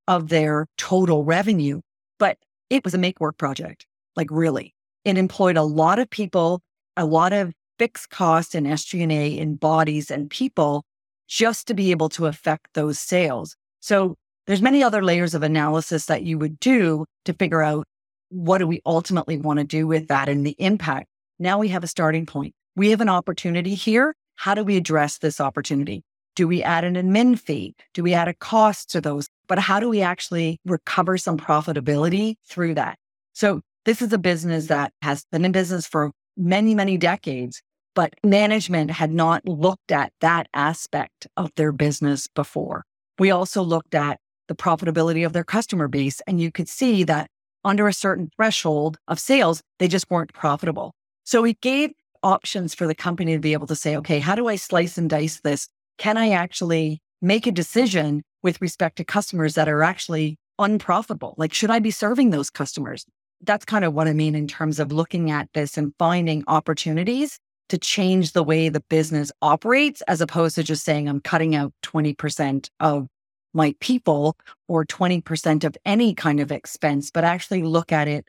of 0.07 0.28
their 0.28 0.67
total 0.76 1.25
revenue, 1.25 1.81
but 2.19 2.38
it 2.71 2.85
was 2.85 2.95
a 2.95 2.99
make 2.99 3.21
work 3.21 3.38
project. 3.38 3.87
Like 4.17 4.28
really, 4.31 4.75
it 5.05 5.19
employed 5.19 5.57
a 5.57 5.62
lot 5.62 5.99
of 5.99 6.11
people, 6.11 6.61
a 6.97 7.05
lot 7.05 7.33
of 7.33 7.52
fixed 7.78 8.11
costs 8.11 8.55
and 8.55 8.67
SG&A 8.67 9.38
in 9.38 9.55
bodies 9.55 10.11
and 10.11 10.28
people 10.28 10.85
just 11.28 11.67
to 11.69 11.75
be 11.75 11.90
able 11.90 12.09
to 12.09 12.26
affect 12.26 12.69
those 12.75 12.99
sales. 12.99 13.55
So 13.81 14.17
there's 14.47 14.62
many 14.62 14.83
other 14.83 15.05
layers 15.05 15.35
of 15.35 15.43
analysis 15.43 16.07
that 16.07 16.23
you 16.23 16.38
would 16.38 16.59
do 16.59 17.05
to 17.26 17.35
figure 17.35 17.62
out 17.62 17.87
what 18.31 18.59
do 18.59 18.67
we 18.67 18.81
ultimately 18.85 19.38
want 19.38 19.59
to 19.59 19.64
do 19.64 19.87
with 19.87 20.09
that 20.09 20.28
and 20.28 20.45
the 20.45 20.57
impact. 20.59 21.07
Now 21.38 21.59
we 21.59 21.69
have 21.69 21.85
a 21.85 21.88
starting 21.88 22.26
point. 22.26 22.55
We 22.75 22.90
have 22.90 23.00
an 23.00 23.09
opportunity 23.09 23.75
here 23.75 24.14
how 24.38 24.54
do 24.54 24.62
we 24.62 24.76
address 24.76 25.18
this 25.18 25.40
opportunity? 25.40 26.04
Do 26.37 26.47
we 26.47 26.62
add 26.62 26.85
an 26.85 26.95
admin 26.95 27.37
fee? 27.37 27.75
Do 27.92 28.04
we 28.04 28.14
add 28.14 28.28
a 28.28 28.35
cost 28.35 28.88
to 28.90 29.00
those? 29.00 29.28
But 29.49 29.59
how 29.59 29.80
do 29.80 29.88
we 29.88 30.00
actually 30.00 30.61
recover 30.64 31.18
some 31.18 31.37
profitability 31.37 32.37
through 32.47 32.75
that? 32.75 32.99
So 33.33 33.62
this 33.85 34.00
is 34.00 34.12
a 34.12 34.18
business 34.18 34.68
that 34.68 34.92
has 35.02 35.25
been 35.33 35.45
in 35.45 35.50
business 35.50 35.88
for 35.88 36.12
many, 36.37 36.73
many 36.76 36.97
decades, 36.97 37.61
but 37.97 38.14
management 38.23 38.92
had 38.92 39.11
not 39.11 39.45
looked 39.45 39.90
at 39.90 40.12
that 40.21 40.47
aspect 40.54 41.26
of 41.37 41.50
their 41.57 41.73
business 41.73 42.28
before. 42.28 42.85
We 43.18 43.33
also 43.33 43.61
looked 43.62 43.97
at 43.97 44.21
the 44.47 44.54
profitability 44.54 45.26
of 45.26 45.33
their 45.33 45.42
customer 45.42 45.88
base, 45.88 46.21
and 46.28 46.40
you 46.40 46.52
could 46.52 46.68
see 46.68 47.02
that 47.04 47.28
under 47.64 47.88
a 47.88 47.92
certain 47.92 48.30
threshold 48.37 48.99
of 49.09 49.18
sales, 49.18 49.62
they 49.80 49.88
just 49.88 50.09
weren't 50.11 50.33
profitable. 50.33 50.95
So 51.25 51.42
we 51.42 51.54
gave 51.54 51.90
options 52.23 52.75
for 52.75 52.87
the 52.87 52.95
company 52.95 53.33
to 53.35 53.41
be 53.41 53.53
able 53.53 53.67
to 53.67 53.77
say, 53.77 53.97
okay, 53.97 54.19
how 54.19 54.35
do 54.35 54.49
I 54.49 54.57
slice 54.57 54.99
and 54.99 55.09
dice 55.09 55.41
this? 55.41 55.69
Can 55.99 56.17
I 56.17 56.31
actually 56.31 57.01
make 57.21 57.47
a 57.47 57.53
decision 57.53 58.23
with 58.43 58.61
respect 58.61 58.97
to 58.97 59.05
customers 59.05 59.55
that 59.55 59.69
are 59.69 59.83
actually 59.83 60.37
unprofitable? 60.59 61.35
Like, 61.37 61.53
should 61.53 61.71
I 61.71 61.79
be 61.79 61.91
serving 61.91 62.31
those 62.31 62.51
customers? 62.51 63.05
That's 63.43 63.65
kind 63.65 63.85
of 63.85 63.95
what 63.95 64.09
I 64.09 64.13
mean 64.13 64.35
in 64.35 64.49
terms 64.49 64.79
of 64.81 64.93
looking 64.93 65.31
at 65.31 65.49
this 65.55 65.77
and 65.77 65.93
finding 65.99 66.45
opportunities 66.47 67.39
to 67.69 67.79
change 67.79 68.33
the 68.33 68.43
way 68.43 68.69
the 68.69 68.83
business 68.89 69.31
operates, 69.43 70.03
as 70.03 70.21
opposed 70.21 70.55
to 70.55 70.63
just 70.63 70.85
saying, 70.85 71.09
I'm 71.09 71.21
cutting 71.21 71.55
out 71.55 71.73
20% 71.85 72.69
of 72.81 73.07
my 73.55 73.75
people 73.81 74.37
or 74.69 74.85
20% 74.85 75.65
of 75.65 75.77
any 75.85 76.15
kind 76.15 76.41
of 76.41 76.51
expense, 76.51 77.11
but 77.11 77.25
actually 77.25 77.63
look 77.63 77.93
at 77.93 78.09
it 78.09 78.27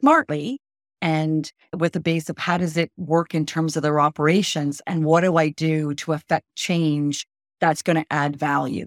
smartly 0.00 0.58
and 1.02 1.52
with 1.76 1.92
the 1.92 2.00
base 2.00 2.30
of 2.30 2.38
how 2.38 2.56
does 2.56 2.76
it 2.76 2.90
work 2.96 3.34
in 3.34 3.44
terms 3.44 3.76
of 3.76 3.82
their 3.82 4.00
operations 4.00 4.80
and 4.86 5.04
what 5.04 5.22
do 5.22 5.36
I 5.36 5.50
do 5.50 5.92
to 5.94 6.12
affect 6.12 6.46
change 6.54 7.26
that's 7.60 7.82
going 7.82 7.96
to 7.96 8.06
add 8.10 8.36
value. 8.36 8.86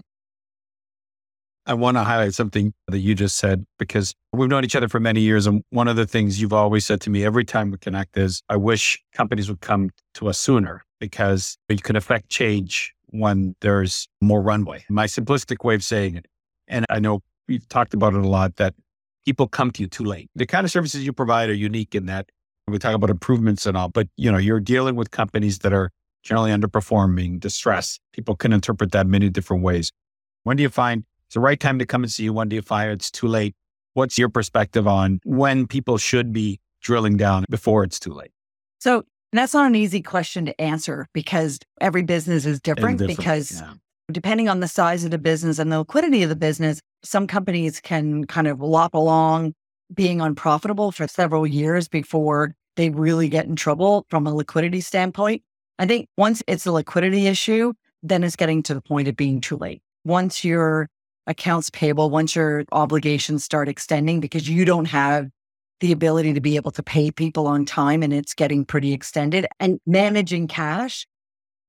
I 1.67 1.73
want 1.73 1.97
to 1.97 2.03
highlight 2.03 2.35
something 2.35 2.73
that 2.87 2.99
you 2.99 3.15
just 3.15 3.37
said 3.37 3.65
because 3.79 4.13
we've 4.33 4.49
known 4.49 4.63
each 4.63 4.75
other 4.75 4.87
for 4.87 4.99
many 4.99 5.21
years. 5.21 5.47
And 5.47 5.63
one 5.71 5.87
of 5.87 5.95
the 5.95 6.05
things 6.05 6.39
you've 6.39 6.53
always 6.53 6.85
said 6.85 7.01
to 7.01 7.09
me 7.09 7.25
every 7.25 7.43
time 7.43 7.71
we 7.71 7.77
connect 7.77 8.17
is 8.17 8.43
I 8.49 8.55
wish 8.55 9.01
companies 9.13 9.49
would 9.49 9.61
come 9.61 9.89
to 10.15 10.27
us 10.27 10.37
sooner 10.37 10.83
because 10.99 11.57
you 11.67 11.77
can 11.77 11.95
affect 11.95 12.29
change 12.29 12.93
when 13.07 13.55
there's 13.61 14.07
more 14.21 14.41
runway. 14.41 14.85
My 14.89 15.07
simplistic 15.07 15.65
way 15.65 15.73
of 15.73 15.83
saying 15.83 16.15
it, 16.15 16.27
and 16.67 16.85
I 16.89 16.99
know 16.99 17.21
we've 17.47 17.67
talked 17.67 17.95
about 17.95 18.13
it 18.13 18.23
a 18.23 18.27
lot, 18.27 18.57
that 18.57 18.75
people 19.25 19.47
come 19.47 19.71
to 19.71 19.81
you 19.81 19.87
too 19.87 20.03
late. 20.03 20.29
The 20.35 20.45
kind 20.45 20.65
of 20.65 20.71
services 20.71 21.05
you 21.05 21.13
provide 21.13 21.49
are 21.49 21.53
unique 21.53 21.95
in 21.95 22.05
that 22.05 22.29
we 22.67 22.79
talk 22.79 22.95
about 22.95 23.09
improvements 23.09 23.65
and 23.65 23.77
all, 23.77 23.89
but 23.89 24.07
you 24.17 24.31
know, 24.31 24.37
you're 24.37 24.59
dealing 24.59 24.95
with 24.95 25.11
companies 25.11 25.59
that 25.59 25.73
are 25.73 25.91
generally 26.23 26.51
underperforming, 26.51 27.39
distress. 27.39 27.99
People 28.11 28.35
can 28.35 28.51
interpret 28.51 28.91
that 28.91 29.05
many 29.05 29.29
different 29.29 29.61
ways. 29.61 29.91
When 30.43 30.57
do 30.57 30.63
you 30.63 30.69
find 30.69 31.03
it's 31.27 31.35
the 31.35 31.39
right 31.39 31.59
time 31.59 31.77
to 31.79 31.85
come 31.85 32.03
and 32.03 32.11
see 32.11 32.23
you? 32.23 32.33
When 32.33 32.49
do 32.49 32.55
you 32.55 32.61
find 32.61 32.91
it's 32.91 33.11
too 33.11 33.27
late? 33.27 33.55
What's 33.93 34.17
your 34.17 34.29
perspective 34.29 34.87
on 34.87 35.19
when 35.23 35.67
people 35.67 35.97
should 35.97 36.33
be 36.33 36.59
drilling 36.81 37.17
down 37.17 37.45
before 37.49 37.83
it's 37.83 37.99
too 37.99 38.13
late? 38.13 38.31
So 38.79 39.03
that's 39.31 39.53
not 39.53 39.67
an 39.67 39.75
easy 39.75 40.01
question 40.01 40.45
to 40.45 40.61
answer 40.61 41.07
because 41.13 41.59
every 41.79 42.01
business 42.03 42.45
is 42.45 42.59
different, 42.59 42.97
different 42.97 43.17
because 43.17 43.61
yeah. 43.61 43.73
Depending 44.11 44.49
on 44.49 44.59
the 44.59 44.67
size 44.67 45.03
of 45.03 45.11
the 45.11 45.17
business 45.17 45.59
and 45.59 45.71
the 45.71 45.79
liquidity 45.79 46.23
of 46.23 46.29
the 46.29 46.35
business, 46.35 46.81
some 47.03 47.27
companies 47.27 47.79
can 47.79 48.25
kind 48.25 48.47
of 48.47 48.61
lop 48.61 48.93
along 48.93 49.53
being 49.93 50.21
unprofitable 50.21 50.91
for 50.91 51.07
several 51.07 51.45
years 51.45 51.87
before 51.87 52.55
they 52.75 52.89
really 52.89 53.29
get 53.29 53.45
in 53.45 53.55
trouble 53.55 54.05
from 54.09 54.27
a 54.27 54.33
liquidity 54.33 54.81
standpoint. 54.81 55.41
I 55.79 55.85
think 55.85 56.07
once 56.17 56.43
it's 56.47 56.65
a 56.65 56.71
liquidity 56.71 57.27
issue, 57.27 57.73
then 58.03 58.23
it's 58.23 58.35
getting 58.35 58.63
to 58.63 58.73
the 58.73 58.81
point 58.81 59.07
of 59.07 59.15
being 59.15 59.41
too 59.41 59.57
late. 59.57 59.81
Once 60.03 60.43
your 60.43 60.89
accounts 61.27 61.69
payable, 61.69 62.09
once 62.09 62.35
your 62.35 62.65
obligations 62.71 63.43
start 63.43 63.67
extending 63.67 64.19
because 64.19 64.47
you 64.47 64.65
don't 64.65 64.85
have 64.85 65.27
the 65.79 65.91
ability 65.91 66.33
to 66.33 66.41
be 66.41 66.55
able 66.55 66.71
to 66.71 66.83
pay 66.83 67.11
people 67.11 67.47
on 67.47 67.65
time 67.65 68.01
and 68.03 68.13
it's 68.13 68.33
getting 68.33 68.63
pretty 68.63 68.93
extended 68.93 69.45
and 69.59 69.79
managing 69.85 70.47
cash 70.47 71.05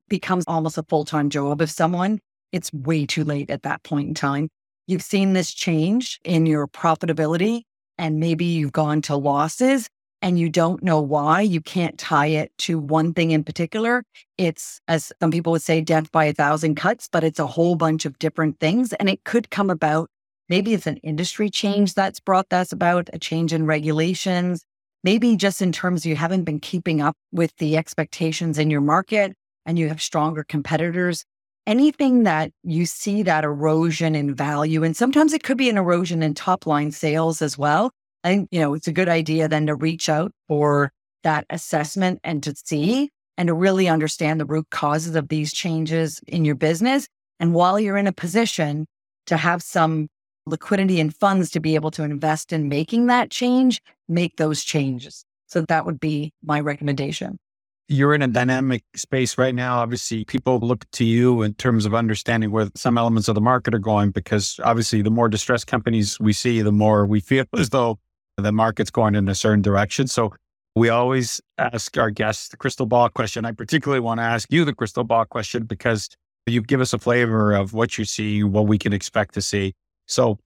becomes 0.09 0.45
almost 0.47 0.79
a 0.79 0.83
full-time 0.83 1.31
job 1.31 1.61
of 1.61 1.71
someone, 1.71 2.21
it's 2.53 2.73
way 2.73 3.07
too 3.07 3.25
late 3.25 3.51
at 3.51 3.63
that 3.63 3.83
point 3.83 4.09
in 4.09 4.15
time. 4.15 4.49
You've 4.87 5.03
seen 5.03 5.33
this 5.33 5.53
change 5.53 6.21
in 6.25 6.47
your 6.47 6.69
profitability 6.69 7.63
and 7.99 8.21
maybe 8.21 8.45
you've 8.45 8.73
gone 8.73 9.03
to 9.03 9.17
losses 9.17 9.89
and 10.23 10.39
you 10.39 10.49
don't 10.49 10.83
know 10.83 11.01
why, 11.01 11.43
you 11.43 11.61
can't 11.61 11.99
tie 11.99 12.27
it 12.27 12.51
to 12.59 12.79
one 12.79 13.13
thing 13.13 13.33
in 13.33 13.45
particular. 13.45 14.03
It's, 14.39 14.81
as 14.89 15.13
some 15.21 15.31
people 15.31 15.53
would 15.53 15.63
say, 15.63 15.81
death 15.81 16.11
by 16.11 16.25
a 16.25 16.33
thousand 16.33 16.77
cuts, 16.77 17.09
but 17.11 17.23
it's 17.23 17.39
a 17.39 17.47
whole 17.47 17.77
bunch 17.77 18.07
of 18.07 18.19
different 18.19 18.59
things. 18.59 18.93
And 18.95 19.09
it 19.09 19.25
could 19.25 19.51
come 19.51 19.71
about. 19.71 20.09
Maybe 20.49 20.73
it's 20.73 20.87
an 20.87 20.97
industry 20.99 21.51
change 21.51 21.95
that's 21.95 22.21
brought 22.21 22.49
that's 22.49 22.73
about, 22.73 23.11
a 23.13 23.19
change 23.19 23.53
in 23.53 23.67
regulations. 23.67 24.65
Maybe 25.05 25.37
just 25.37 25.61
in 25.61 25.73
terms 25.73 26.07
you 26.07 26.17
haven't 26.17 26.45
been 26.45 26.61
keeping 26.61 27.01
up 27.01 27.17
with 27.33 27.55
the 27.59 27.77
expectations 27.77 28.59
in 28.59 28.71
your 28.71 28.81
market 28.81 29.35
and 29.67 29.79
you 29.79 29.89
have 29.89 30.01
stronger 30.01 30.43
competitors. 30.43 31.25
Anything 31.67 32.23
that 32.23 32.53
you 32.63 32.87
see 32.87 33.23
that 33.25 33.45
erosion 33.45 34.15
in 34.15 34.35
value, 34.35 34.83
and 34.83 34.97
sometimes 34.97 35.35
it 35.35 35.43
could 35.43 35.59
be 35.59 35.69
an 35.69 35.77
erosion 35.77 36.23
in 36.23 36.33
top 36.33 36.65
line 36.65 36.93
sales 36.93 37.43
as 37.43 37.59
well 37.59 37.91
I 38.27 38.31
think, 38.31 38.49
you 38.51 38.59
know, 38.59 38.75
it's 38.75 38.89
a 38.89 38.93
good 38.93 39.09
idea 39.09 39.47
then 39.47 39.67
to 39.67 39.77
reach 39.77 40.09
out 40.09 40.33
for 40.49 40.91
that 41.23 41.47
assessment 41.49 42.19
and 42.25 42.43
to 42.43 42.57
see 42.57 43.11
and 43.37 43.47
to 43.47 43.55
really 43.55 43.87
understand 43.87 44.41
the 44.41 44.45
root 44.45 44.67
causes 44.71 45.15
of 45.15 45.29
these 45.29 45.53
changes 45.53 46.21
in 46.27 46.45
your 46.45 46.57
business. 46.57 47.07
And 47.39 47.55
while 47.55 47.79
you're 47.79 47.97
in 47.97 48.09
a 48.09 48.13
position 48.13 48.87
to 49.27 49.37
have 49.37 49.63
some 49.63 50.09
liquidity 50.45 50.99
and 50.99 51.15
funds 51.15 51.51
to 51.51 51.61
be 51.61 51.77
able 51.77 51.93
to 51.93 52.03
invest 52.03 52.53
in 52.53 52.69
making 52.69 53.07
that 53.07 53.31
change, 53.31 53.81
make 54.09 54.39
those 54.39 54.65
changes. 54.65 55.25
So 55.47 55.61
that 55.69 55.87
would 55.87 56.01
be 56.01 56.33
my 56.43 56.59
recommendation. 56.59 57.39
You're 57.88 58.14
in 58.14 58.23
a 58.23 58.28
dynamic 58.28 58.83
space 58.97 59.38
right 59.38 59.55
now. 59.55 59.78
Obviously, 59.78 60.25
people 60.25 60.59
look 60.59 60.90
to 60.93 61.05
you 61.05 61.43
in 61.43 61.55
terms 61.55 61.87
of 61.87 61.95
understanding 61.95 62.50
where 62.50 62.69
some 62.75 62.99
elements 62.99 63.28
of 63.28 63.37
the 63.37 63.40
market 63.40 63.75
are 63.75 63.78
going, 63.78 64.11
because 64.11 64.59
obviously, 64.64 65.02
the 65.02 65.11
more 65.11 65.28
distressed 65.28 65.69
companies 65.69 66.19
we 66.19 66.33
see, 66.33 66.62
the 66.62 66.73
more 66.73 67.07
we 67.07 67.21
feel 67.21 67.45
as 67.57 67.71
though 67.71 67.99
the 68.37 68.52
market's 68.52 68.90
going 68.90 69.14
in 69.14 69.28
a 69.28 69.35
certain 69.35 69.62
direction. 69.62 70.09
So 70.09 70.35
we 70.75 70.88
always 70.88 71.40
ask 71.59 71.97
our 71.97 72.11
guests 72.11 72.49
the 72.49 72.57
crystal 72.57 72.87
ball 72.87 73.09
question. 73.09 73.45
I 73.45 73.52
particularly 73.52 74.00
want 74.00 74.19
to 74.19 74.25
ask 74.25 74.52
you 74.52 74.64
the 74.64 74.75
crystal 74.75 75.05
ball 75.05 75.25
question 75.25 75.64
because 75.64 76.11
you 76.47 76.61
give 76.62 76.81
us 76.81 76.93
a 76.93 76.99
flavor 76.99 77.55
of 77.55 77.73
what 77.73 77.99
you 77.99 78.05
see, 78.05 78.45
what 78.45 78.66
we 78.66 78.78
can 78.78 78.93
expect 78.93 79.35
to 79.35 79.43
see. 79.43 79.75
So, 80.07 80.38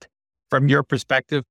from 0.49 0.69
your 0.69 0.83
perspective, 0.83 1.45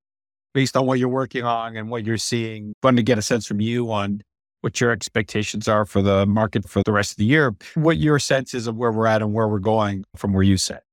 based 0.54 0.78
on 0.78 0.86
what 0.86 1.00
you're 1.00 1.10
working 1.10 1.44
on 1.44 1.76
and 1.76 1.90
what 1.90 2.06
you're 2.06 2.18
seeing, 2.18 2.74
want 2.82 2.98
to 2.98 3.04
get 3.04 3.18
a 3.18 3.22
sense 3.22 3.46
from 3.46 3.62
you 3.62 3.92
on 3.92 4.22
what 4.62 4.82
your 4.82 4.92
expectations 4.92 5.68
are 5.68 5.86
for 5.86 6.02
the 6.02 6.26
market 6.26 6.68
for 6.68 6.84
the 6.84 6.92
rest 6.92 7.12
of 7.12 7.18
the 7.18 7.26
year, 7.26 7.56
what 7.76 7.96
mm-hmm. 7.96 8.04
your 8.04 8.20
sense 8.20 8.54
is 8.54 8.68
of 8.68 8.76
where 8.76 8.92
we're 8.92 9.08
at 9.08 9.22
and 9.22 9.34
where 9.34 9.48
we're 9.48 9.60
going 9.60 10.06
from 10.16 10.34
where 10.34 10.44
you 10.44 10.58
sit. 10.58 10.84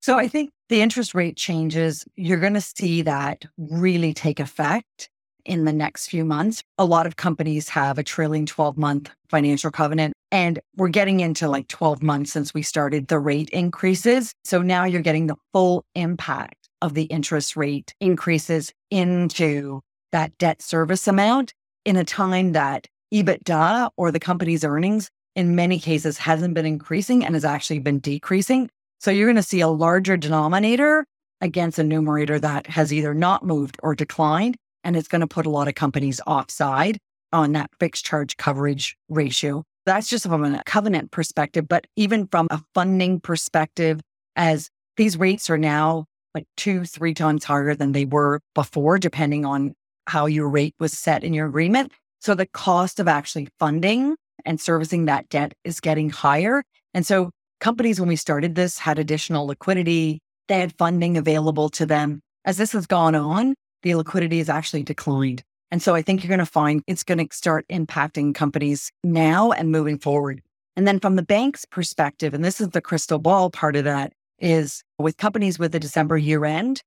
So, 0.00 0.18
I 0.18 0.28
think 0.28 0.50
the 0.68 0.80
interest 0.80 1.14
rate 1.14 1.36
changes, 1.36 2.04
you're 2.16 2.40
going 2.40 2.54
to 2.54 2.60
see 2.60 3.02
that 3.02 3.44
really 3.56 4.14
take 4.14 4.38
effect 4.38 5.10
in 5.44 5.64
the 5.64 5.72
next 5.72 6.08
few 6.08 6.24
months. 6.24 6.62
A 6.76 6.84
lot 6.84 7.06
of 7.06 7.16
companies 7.16 7.68
have 7.70 7.98
a 7.98 8.02
trailing 8.02 8.46
12 8.46 8.76
month 8.76 9.10
financial 9.28 9.70
covenant, 9.70 10.14
and 10.30 10.60
we're 10.76 10.88
getting 10.88 11.20
into 11.20 11.48
like 11.48 11.68
12 11.68 12.02
months 12.02 12.32
since 12.32 12.54
we 12.54 12.62
started 12.62 13.08
the 13.08 13.18
rate 13.18 13.50
increases. 13.50 14.32
So 14.44 14.62
now 14.62 14.84
you're 14.84 15.02
getting 15.02 15.26
the 15.26 15.36
full 15.52 15.84
impact 15.94 16.68
of 16.80 16.94
the 16.94 17.04
interest 17.04 17.56
rate 17.56 17.94
increases 18.00 18.72
into 18.90 19.80
that 20.12 20.36
debt 20.38 20.62
service 20.62 21.08
amount 21.08 21.52
in 21.88 21.96
a 21.96 22.04
time 22.04 22.52
that 22.52 22.86
EBITDA 23.14 23.88
or 23.96 24.12
the 24.12 24.20
company's 24.20 24.62
earnings 24.62 25.08
in 25.34 25.56
many 25.56 25.78
cases 25.78 26.18
hasn't 26.18 26.52
been 26.52 26.66
increasing 26.66 27.24
and 27.24 27.34
has 27.34 27.46
actually 27.46 27.78
been 27.78 27.98
decreasing. 27.98 28.68
So 29.00 29.10
you're 29.10 29.26
going 29.26 29.36
to 29.36 29.42
see 29.42 29.60
a 29.60 29.68
larger 29.68 30.18
denominator 30.18 31.06
against 31.40 31.78
a 31.78 31.82
numerator 31.82 32.38
that 32.40 32.66
has 32.66 32.92
either 32.92 33.14
not 33.14 33.42
moved 33.42 33.78
or 33.82 33.94
declined. 33.94 34.56
And 34.84 34.96
it's 34.98 35.08
going 35.08 35.22
to 35.22 35.26
put 35.26 35.46
a 35.46 35.50
lot 35.50 35.66
of 35.66 35.76
companies 35.76 36.20
offside 36.26 36.98
on 37.32 37.52
that 37.52 37.70
fixed 37.80 38.04
charge 38.04 38.36
coverage 38.36 38.94
ratio. 39.08 39.64
That's 39.86 40.10
just 40.10 40.26
from 40.26 40.44
a 40.44 40.62
covenant 40.66 41.10
perspective. 41.10 41.66
But 41.66 41.86
even 41.96 42.26
from 42.26 42.48
a 42.50 42.60
funding 42.74 43.18
perspective, 43.18 44.02
as 44.36 44.68
these 44.98 45.16
rates 45.16 45.48
are 45.48 45.56
now 45.56 46.04
like 46.34 46.44
two, 46.58 46.84
three 46.84 47.14
times 47.14 47.44
higher 47.44 47.74
than 47.74 47.92
they 47.92 48.04
were 48.04 48.40
before, 48.54 48.98
depending 48.98 49.46
on 49.46 49.74
how 50.08 50.26
your 50.26 50.48
rate 50.48 50.74
was 50.78 50.92
set 50.92 51.22
in 51.22 51.34
your 51.34 51.46
agreement. 51.46 51.92
So 52.20 52.34
the 52.34 52.46
cost 52.46 52.98
of 52.98 53.08
actually 53.08 53.48
funding 53.58 54.16
and 54.44 54.60
servicing 54.60 55.04
that 55.04 55.28
debt 55.28 55.54
is 55.64 55.80
getting 55.80 56.10
higher. 56.10 56.64
And 56.94 57.06
so 57.06 57.30
companies, 57.60 58.00
when 58.00 58.08
we 58.08 58.16
started 58.16 58.54
this, 58.54 58.78
had 58.78 58.98
additional 58.98 59.46
liquidity. 59.46 60.20
They 60.48 60.60
had 60.60 60.76
funding 60.78 61.16
available 61.16 61.68
to 61.70 61.86
them. 61.86 62.20
As 62.44 62.56
this 62.56 62.72
has 62.72 62.86
gone 62.86 63.14
on, 63.14 63.54
the 63.82 63.94
liquidity 63.94 64.38
has 64.38 64.48
actually 64.48 64.82
declined. 64.82 65.42
And 65.70 65.82
so 65.82 65.94
I 65.94 66.02
think 66.02 66.22
you're 66.22 66.28
going 66.28 66.38
to 66.38 66.46
find 66.46 66.82
it's 66.86 67.04
going 67.04 67.18
to 67.18 67.36
start 67.36 67.66
impacting 67.68 68.34
companies 68.34 68.90
now 69.04 69.52
and 69.52 69.70
moving 69.70 69.98
forward. 69.98 70.40
And 70.76 70.88
then 70.88 71.00
from 71.00 71.16
the 71.16 71.22
bank's 71.22 71.64
perspective, 71.64 72.32
and 72.32 72.44
this 72.44 72.60
is 72.60 72.68
the 72.68 72.80
crystal 72.80 73.18
ball 73.18 73.50
part 73.50 73.76
of 73.76 73.84
that, 73.84 74.12
is 74.38 74.82
with 74.98 75.16
companies 75.16 75.58
with 75.58 75.74
a 75.74 75.80
December 75.80 76.16
year 76.16 76.44
end, 76.44 76.80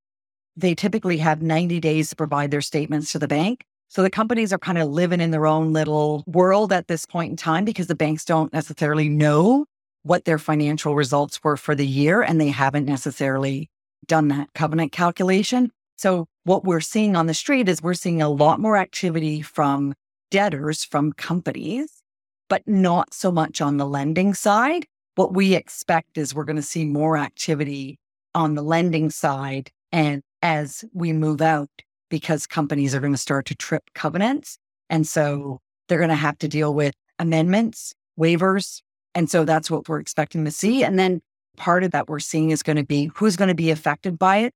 they 0.55 0.75
typically 0.75 1.17
have 1.17 1.41
90 1.41 1.79
days 1.79 2.09
to 2.09 2.15
provide 2.15 2.51
their 2.51 2.61
statements 2.61 3.11
to 3.11 3.19
the 3.19 3.27
bank. 3.27 3.65
So 3.87 4.03
the 4.03 4.09
companies 4.09 4.53
are 4.53 4.57
kind 4.57 4.77
of 4.77 4.89
living 4.89 5.19
in 5.19 5.31
their 5.31 5.47
own 5.47 5.73
little 5.73 6.23
world 6.25 6.71
at 6.71 6.87
this 6.87 7.05
point 7.05 7.31
in 7.31 7.37
time 7.37 7.65
because 7.65 7.87
the 7.87 7.95
banks 7.95 8.23
don't 8.23 8.53
necessarily 8.53 9.09
know 9.09 9.65
what 10.03 10.25
their 10.25 10.39
financial 10.39 10.95
results 10.95 11.43
were 11.43 11.57
for 11.57 11.75
the 11.75 11.85
year, 11.85 12.21
and 12.21 12.39
they 12.39 12.47
haven't 12.49 12.85
necessarily 12.85 13.69
done 14.07 14.29
that 14.29 14.47
covenant 14.53 14.91
calculation. 14.91 15.71
So, 15.97 16.27
what 16.43 16.63
we're 16.63 16.81
seeing 16.81 17.15
on 17.15 17.27
the 17.27 17.33
street 17.33 17.69
is 17.69 17.83
we're 17.83 17.93
seeing 17.93 18.21
a 18.21 18.29
lot 18.29 18.59
more 18.59 18.77
activity 18.77 19.41
from 19.41 19.93
debtors, 20.31 20.83
from 20.83 21.13
companies, 21.13 22.01
but 22.49 22.67
not 22.67 23.13
so 23.13 23.31
much 23.31 23.61
on 23.61 23.77
the 23.77 23.85
lending 23.85 24.33
side. 24.33 24.87
What 25.15 25.33
we 25.33 25.53
expect 25.53 26.17
is 26.17 26.33
we're 26.33 26.45
going 26.45 26.55
to 26.55 26.61
see 26.61 26.85
more 26.85 27.17
activity 27.17 27.99
on 28.33 28.55
the 28.55 28.63
lending 28.63 29.09
side. 29.09 29.69
And 29.91 30.23
as 30.41 30.83
we 30.93 31.13
move 31.13 31.41
out, 31.41 31.69
because 32.09 32.47
companies 32.47 32.93
are 32.95 32.99
going 32.99 33.13
to 33.13 33.17
start 33.17 33.45
to 33.47 33.55
trip 33.55 33.83
covenants. 33.95 34.57
And 34.89 35.07
so 35.07 35.37
mm-hmm. 35.37 35.55
they're 35.87 35.97
going 35.97 36.09
to 36.09 36.15
have 36.15 36.37
to 36.39 36.47
deal 36.47 36.73
with 36.73 36.93
amendments, 37.19 37.93
waivers, 38.19 38.81
and 39.13 39.29
so 39.29 39.43
that's 39.43 39.69
what 39.69 39.87
we're 39.89 39.99
expecting 39.99 40.45
to 40.45 40.51
see. 40.51 40.83
And 40.83 40.97
then 40.97 41.21
part 41.57 41.83
of 41.83 41.91
that 41.91 42.07
we're 42.07 42.19
seeing 42.19 42.51
is 42.51 42.63
going 42.63 42.77
to 42.77 42.83
be 42.83 43.11
who's 43.15 43.35
going 43.35 43.49
to 43.49 43.55
be 43.55 43.71
affected 43.71 44.17
by 44.17 44.37
it. 44.37 44.53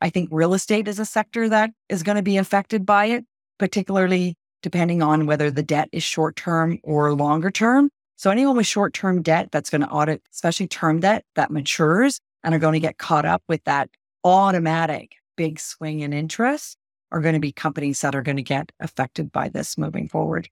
I 0.00 0.08
think 0.08 0.30
real 0.32 0.54
estate 0.54 0.88
is 0.88 0.98
a 0.98 1.04
sector 1.04 1.48
that 1.48 1.70
is 1.88 2.02
going 2.02 2.16
to 2.16 2.22
be 2.22 2.38
affected 2.38 2.86
by 2.86 3.06
it, 3.06 3.24
particularly 3.58 4.36
depending 4.62 5.02
on 5.02 5.26
whether 5.26 5.50
the 5.50 5.62
debt 5.62 5.88
is 5.92 6.02
short 6.02 6.36
term 6.36 6.78
or 6.82 7.14
longer 7.14 7.50
term. 7.50 7.90
So 8.16 8.30
anyone 8.30 8.56
with 8.56 8.66
short 8.66 8.94
term 8.94 9.22
debt 9.22 9.50
that's 9.50 9.70
going 9.70 9.82
to 9.82 9.88
audit, 9.88 10.22
especially 10.32 10.68
term 10.68 11.00
debt 11.00 11.24
that 11.36 11.50
matures 11.50 12.20
and 12.42 12.54
are 12.54 12.58
going 12.58 12.74
to 12.74 12.80
get 12.80 12.98
caught 12.98 13.26
up 13.26 13.42
with 13.48 13.62
that 13.64 13.90
automatic 14.24 15.16
big 15.36 15.58
swing 15.58 16.00
in 16.00 16.12
interest 16.12 16.76
are 17.12 17.20
going 17.20 17.34
to 17.34 17.40
be 17.40 17.52
companies 17.52 18.00
that 18.00 18.14
are 18.14 18.22
going 18.22 18.36
to 18.36 18.42
get 18.42 18.72
affected 18.80 19.32
by 19.32 19.48
this 19.48 19.76
moving 19.76 20.08
forward. 20.08 20.48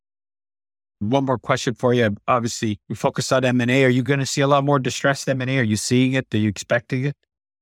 One 1.00 1.26
more 1.26 1.38
question 1.38 1.74
for 1.74 1.94
you. 1.94 2.16
Obviously, 2.26 2.80
we 2.88 2.96
focus 2.96 3.30
on 3.30 3.44
M&A. 3.44 3.84
Are 3.84 3.88
you 3.88 4.02
going 4.02 4.18
to 4.18 4.26
see 4.26 4.40
a 4.40 4.48
lot 4.48 4.64
more 4.64 4.80
distressed 4.80 5.28
M&A? 5.28 5.58
Are 5.58 5.62
you 5.62 5.76
seeing 5.76 6.14
it? 6.14 6.26
Are 6.34 6.38
you 6.38 6.48
expecting 6.48 7.04
it? 7.04 7.16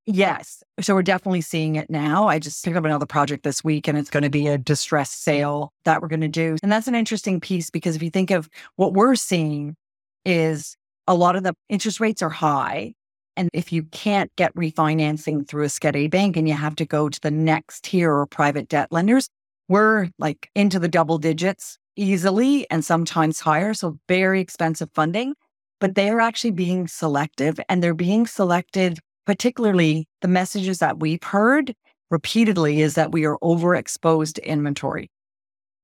Yes. 0.06 0.62
So 0.80 0.94
we're 0.94 1.02
definitely 1.02 1.40
seeing 1.40 1.74
it 1.74 1.90
now. 1.90 2.28
I 2.28 2.38
just 2.38 2.64
picked 2.64 2.76
up 2.76 2.84
another 2.84 3.06
project 3.06 3.42
this 3.42 3.64
week 3.64 3.88
and 3.88 3.98
it's 3.98 4.08
going 4.08 4.22
to 4.22 4.30
be 4.30 4.46
a 4.46 4.56
distressed 4.56 5.22
sale 5.22 5.72
that 5.84 6.00
we're 6.00 6.08
going 6.08 6.20
to 6.20 6.28
do. 6.28 6.56
And 6.62 6.70
that's 6.70 6.86
an 6.86 6.94
interesting 6.94 7.40
piece 7.40 7.70
because 7.70 7.96
if 7.96 8.02
you 8.02 8.10
think 8.10 8.30
of 8.30 8.48
what 8.76 8.92
we're 8.92 9.16
seeing 9.16 9.74
is 10.24 10.76
a 11.08 11.14
lot 11.14 11.34
of 11.34 11.42
the 11.42 11.54
interest 11.68 11.98
rates 11.98 12.22
are 12.22 12.30
high. 12.30 12.94
And 13.36 13.50
if 13.52 13.72
you 13.72 13.82
can't 13.84 14.34
get 14.36 14.54
refinancing 14.54 15.46
through 15.46 15.64
a 15.66 15.96
A 15.96 16.06
bank 16.08 16.36
and 16.36 16.48
you 16.48 16.54
have 16.54 16.76
to 16.76 16.86
go 16.86 17.08
to 17.08 17.20
the 17.20 17.30
next 17.30 17.84
tier 17.84 18.12
or 18.12 18.26
private 18.26 18.68
debt 18.68 18.90
lenders, 18.90 19.28
we're 19.68 20.10
like 20.18 20.50
into 20.54 20.78
the 20.78 20.88
double 20.88 21.18
digits 21.18 21.78
easily 21.96 22.70
and 22.70 22.84
sometimes 22.84 23.40
higher. 23.40 23.74
So 23.74 23.98
very 24.08 24.40
expensive 24.40 24.90
funding, 24.94 25.34
but 25.80 25.94
they 25.94 26.08
are 26.10 26.20
actually 26.20 26.52
being 26.52 26.86
selective 26.86 27.58
and 27.68 27.82
they're 27.82 27.94
being 27.94 28.26
selected 28.26 28.98
particularly 29.26 30.06
the 30.22 30.28
messages 30.28 30.78
that 30.78 31.00
we've 31.00 31.22
heard 31.22 31.74
repeatedly 32.10 32.80
is 32.80 32.94
that 32.94 33.12
we 33.12 33.26
are 33.26 33.36
overexposed 33.42 34.34
to 34.34 34.48
inventory. 34.48 35.10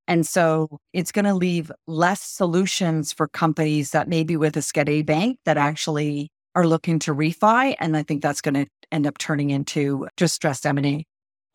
And 0.07 0.25
so 0.25 0.79
it's 0.93 1.11
going 1.11 1.25
to 1.25 1.33
leave 1.33 1.71
less 1.85 2.21
solutions 2.21 3.13
for 3.13 3.27
companies 3.27 3.91
that 3.91 4.07
maybe 4.07 4.35
with 4.35 4.57
a 4.57 4.61
Sched 4.61 4.89
A 4.89 5.01
bank 5.01 5.37
that 5.45 5.57
actually 5.57 6.29
are 6.55 6.67
looking 6.67 6.99
to 6.99 7.13
refi. 7.13 7.75
And 7.79 7.97
I 7.97 8.03
think 8.03 8.21
that's 8.21 8.41
going 8.41 8.53
to 8.53 8.67
end 8.91 9.07
up 9.07 9.17
turning 9.17 9.49
into 9.49 10.07
distressed 10.17 10.65
M&A. 10.65 11.05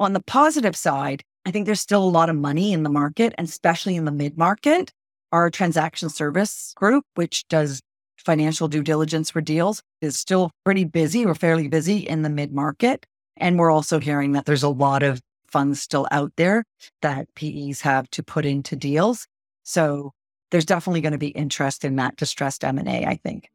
On 0.01 0.13
the 0.13 0.23
positive 0.23 0.77
side, 0.77 1.23
I 1.45 1.51
think 1.51 1.67
there's 1.67 1.81
still 1.81 2.05
a 2.05 2.05
lot 2.05 2.31
of 2.31 2.37
money 2.37 2.73
in 2.73 2.83
the 2.83 2.91
market, 2.91 3.35
and 3.39 3.49
especially 3.49 3.97
in 3.97 4.05
the 4.05 4.13
mid 4.13 4.37
market. 4.37 4.93
Our 5.33 5.51
transaction 5.51 6.09
service 6.09 6.73
group, 6.77 7.05
which 7.15 7.47
does 7.49 7.81
financial 8.17 8.69
due 8.69 8.83
diligence 8.83 9.31
for 9.31 9.41
deals 9.41 9.83
is 10.01 10.19
still 10.19 10.51
pretty 10.65 10.85
busy 10.85 11.25
or 11.25 11.35
fairly 11.35 11.69
busy 11.69 11.99
in 11.99 12.23
the 12.23 12.31
mid 12.31 12.53
market. 12.53 13.07
And 13.37 13.59
we're 13.59 13.71
also 13.71 14.01
hearing 14.01 14.33
that 14.33 14.47
there's 14.47 14.63
a 14.63 14.69
lot 14.69 15.03
of 15.03 15.21
funds 15.47 15.81
still 15.81 16.07
out 16.11 16.33
there 16.37 16.65
that 17.03 17.27
PEs 17.35 17.81
have 17.83 18.11
to 18.11 18.23
put 18.23 18.45
into 18.45 18.77
deals. 18.77 19.27
So 19.63 20.13
there's 20.51 20.67
definitely 20.67 21.01
going 21.01 21.13
to 21.13 21.19
be 21.19 21.29
interest 21.29 21.85
in 21.85 21.97
that 21.97 22.17
distressed 22.17 22.65
M&A, 22.65 23.05
I 23.07 23.17
think. 23.23 23.49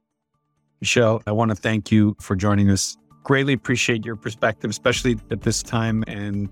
Michelle, 0.84 1.24
I 1.26 1.32
want 1.32 1.48
to 1.48 1.56
thank 1.56 1.94
you 1.94 2.14
for 2.20 2.36
joining 2.36 2.70
us. 2.70 2.98
Greatly 3.24 3.54
appreciate 3.54 4.04
your 4.04 4.18
perspective, 4.18 4.70
especially 4.70 5.18
at 5.32 5.42
this 5.42 5.64
time. 5.64 6.04
And 6.08 6.50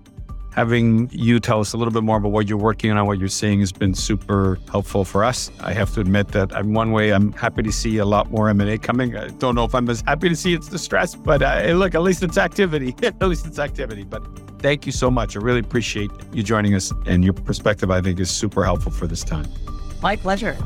having 0.54 1.10
you 1.12 1.38
tell 1.38 1.60
us 1.60 1.74
a 1.74 1.76
little 1.76 1.92
bit 1.92 2.02
more 2.02 2.16
about 2.16 2.32
what 2.32 2.48
you're 2.48 2.56
working 2.56 2.90
on, 2.92 3.06
what 3.06 3.18
you're 3.18 3.28
seeing 3.28 3.60
has 3.60 3.72
been 3.72 3.92
super 3.92 4.58
helpful 4.70 5.04
for 5.04 5.22
us. 5.22 5.50
I 5.60 5.74
have 5.74 5.92
to 5.92 6.00
admit 6.00 6.28
that 6.28 6.56
I'm 6.56 6.72
one 6.72 6.92
way 6.92 7.12
I'm 7.12 7.32
happy 7.32 7.62
to 7.62 7.70
see 7.70 7.98
a 7.98 8.06
lot 8.06 8.30
more 8.30 8.48
M&A 8.48 8.78
coming. 8.78 9.14
I 9.18 9.28
don't 9.28 9.54
know 9.54 9.64
if 9.64 9.74
I'm 9.74 9.90
as 9.90 10.00
happy 10.00 10.30
to 10.30 10.36
see 10.36 10.54
it's 10.54 10.66
distress, 10.66 11.14
but 11.14 11.42
uh, 11.42 11.74
look, 11.74 11.94
at 11.94 12.00
least 12.00 12.22
it's 12.22 12.38
activity. 12.38 12.94
at 13.02 13.20
least 13.20 13.44
it's 13.44 13.58
activity. 13.58 14.04
But 14.04 14.22
thank 14.60 14.86
you 14.86 14.92
so 14.92 15.10
much. 15.10 15.36
I 15.36 15.40
really 15.40 15.60
appreciate 15.60 16.10
you 16.32 16.42
joining 16.42 16.74
us 16.74 16.90
and 17.04 17.22
your 17.22 17.34
perspective. 17.34 17.90
I 17.90 18.00
think 18.00 18.18
is 18.18 18.30
super 18.30 18.64
helpful 18.64 18.92
for 18.92 19.06
this 19.06 19.24
time. 19.24 19.46
My 20.00 20.16
pleasure. 20.16 20.56